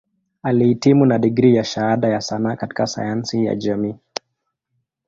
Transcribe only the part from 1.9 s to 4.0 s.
ya Sanaa katika Sayansi ya Jamii.